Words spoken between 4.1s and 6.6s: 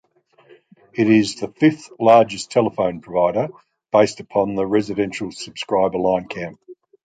upon residential subscriber line count.